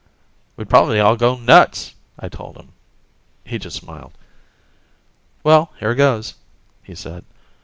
"We'd 0.57 0.67
probably 0.67 0.99
all 0.99 1.15
go 1.15 1.35
nuts!" 1.35 1.93
I 2.17 2.27
told 2.27 2.57
him. 2.57 2.69
He 3.45 3.59
just 3.59 3.75
smiled. 3.75 4.13
"Well, 5.43 5.73
here 5.79 5.93
goes," 5.93 6.33
he 6.81 6.95
said. 6.95 7.23